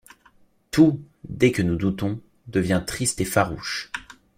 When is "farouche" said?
3.25-3.91